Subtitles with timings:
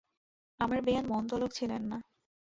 [0.59, 1.97] আমার বেয়ান মন্দ লোক ছিলেন না।